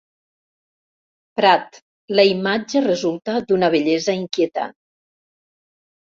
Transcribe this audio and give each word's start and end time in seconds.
Prat 1.39 1.75
la 2.19 2.23
imatge 2.29 2.81
resulta 2.85 3.35
d'una 3.51 3.69
bellesa 3.75 4.15
inquietant. 4.21 4.73